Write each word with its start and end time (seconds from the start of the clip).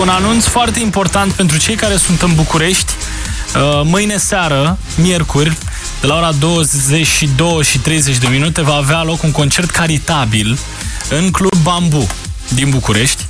un 0.00 0.08
anunț 0.08 0.44
foarte 0.44 0.80
important 0.80 1.32
pentru 1.32 1.58
cei 1.58 1.74
care 1.74 1.96
sunt 1.96 2.22
în 2.22 2.34
București. 2.34 2.92
Uh, 3.54 3.80
mâine 3.84 4.16
seară, 4.16 4.78
miercuri, 4.96 5.56
de 6.00 6.06
la 6.06 6.14
ora 6.14 6.32
22 6.32 7.62
și 7.62 7.78
30 7.78 8.16
de 8.16 8.26
minute, 8.26 8.62
va 8.62 8.74
avea 8.74 9.02
loc 9.02 9.22
un 9.22 9.30
concert 9.30 9.70
caritabil 9.70 10.58
în 11.08 11.30
Club 11.30 11.56
Bambu 11.62 12.06
din 12.48 12.70
București. 12.70 13.26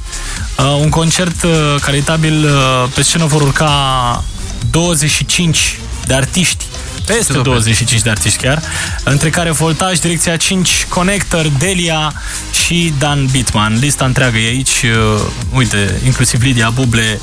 Uh, 0.58 0.78
un 0.80 0.88
concert 0.88 1.42
uh, 1.42 1.50
caritabil, 1.80 2.48
pe 2.94 3.02
scenă 3.02 3.24
vor 3.24 3.42
urca 3.42 4.24
25 4.70 5.78
de 6.06 6.14
artiști 6.14 6.64
peste 7.12 7.38
25 7.38 8.02
de 8.02 8.10
artiști 8.10 8.42
chiar, 8.42 8.62
între 9.04 9.30
care 9.30 9.50
Voltaj, 9.50 9.98
Direcția 9.98 10.36
5, 10.36 10.86
Connector, 10.88 11.46
Delia 11.58 12.12
și 12.64 12.92
Dan 12.98 13.26
Bitman. 13.26 13.78
Lista 13.78 14.04
întreagă 14.04 14.38
e 14.38 14.46
aici, 14.46 14.82
uh, 15.14 15.20
uite, 15.52 16.00
inclusiv 16.04 16.42
Lidia 16.42 16.70
Buble, 16.70 17.20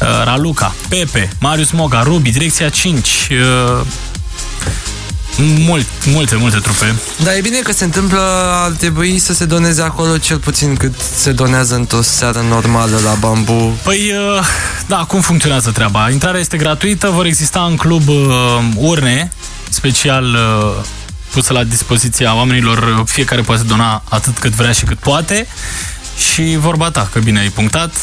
uh, 0.00 0.06
Raluca, 0.24 0.74
Pepe, 0.88 1.30
Marius 1.40 1.70
Moga, 1.70 2.02
Ruby, 2.02 2.30
Direcția 2.30 2.68
5, 2.68 3.28
uh, 3.30 3.86
mult, 5.40 5.86
multe, 6.06 6.36
multe 6.36 6.58
trupe. 6.58 6.94
Dar 7.22 7.34
e 7.34 7.40
bine 7.40 7.58
că 7.58 7.72
se 7.72 7.84
întâmplă, 7.84 8.20
ar 8.64 8.70
trebui 8.70 9.18
să 9.18 9.32
se 9.32 9.44
doneze 9.44 9.82
acolo 9.82 10.18
cel 10.18 10.38
puțin 10.38 10.76
cât 10.76 10.94
se 11.14 11.32
donează 11.32 11.74
într-o 11.74 12.02
seară 12.02 12.44
normală 12.48 12.98
la 13.04 13.14
bambu. 13.20 13.78
Păi, 13.82 14.12
uh, 14.36 14.44
da, 14.86 14.96
cum 14.96 15.20
funcționează 15.20 15.70
treaba? 15.70 16.10
Intrarea 16.10 16.40
este 16.40 16.56
gratuită, 16.56 17.08
vor 17.08 17.24
exista 17.24 17.66
în 17.70 17.76
club 17.76 18.08
uh, 18.08 18.26
urne 18.74 19.32
special 19.68 20.24
uh, 20.24 20.84
pusă 21.30 21.52
la 21.52 21.64
dispoziția 21.64 22.34
oamenilor, 22.34 23.02
fiecare 23.06 23.40
poate 23.40 23.62
dona 23.62 24.02
atât 24.08 24.38
cât 24.38 24.52
vrea 24.52 24.72
și 24.72 24.84
cât 24.84 24.98
poate 24.98 25.46
și 26.32 26.56
vorba 26.58 26.90
ta, 26.90 27.08
că 27.12 27.18
bine 27.18 27.40
ai 27.40 27.48
punctat, 27.48 27.94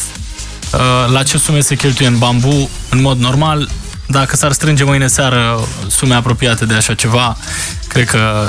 la 1.12 1.22
ce 1.22 1.38
sume 1.38 1.60
se 1.60 1.74
cheltuie 1.74 2.08
în 2.08 2.18
bambu, 2.18 2.70
în 2.88 3.00
mod 3.00 3.18
normal, 3.18 3.68
dacă 4.08 4.36
s-ar 4.36 4.52
strânge 4.52 4.84
mâine 4.84 5.06
seară 5.06 5.68
sume 5.88 6.14
apropiate 6.14 6.64
de 6.64 6.74
așa 6.74 6.94
ceva, 6.94 7.36
cred 7.88 8.08
că 8.08 8.48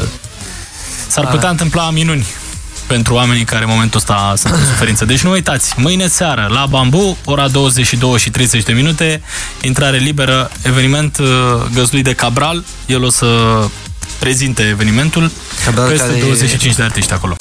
s-ar 1.08 1.26
putea 1.26 1.40
da. 1.40 1.50
întâmpla 1.50 1.90
minuni 1.90 2.26
pentru 2.88 3.14
oamenii 3.14 3.44
care 3.44 3.64
în 3.64 3.70
momentul 3.70 4.00
ăsta 4.00 4.34
sunt 4.38 4.54
în 4.54 4.66
suferință. 4.66 5.06
Deci 5.06 5.22
nu 5.22 5.32
uitați, 5.32 5.74
mâine 5.78 6.08
seară 6.08 6.48
la 6.52 6.66
Bambu, 6.66 7.18
ora 7.26 7.48
22 7.48 8.18
și 8.18 8.30
30 8.30 8.64
de 8.64 8.74
minute, 8.74 9.22
intrare 9.62 9.98
liberă, 9.98 10.52
eveniment 10.62 11.18
uh, 11.18 11.28
găzduit 11.74 12.04
de 12.04 12.14
Cabral, 12.14 12.64
el 12.86 13.04
o 13.04 13.10
să 13.10 13.28
prezinte 14.20 14.64
evenimentul, 14.64 15.32
Cabral 15.66 15.90
peste 15.90 16.12
25 16.20 16.74
e... 16.74 16.76
de 16.76 16.84
artiști 16.84 17.14
acolo. 17.14 17.36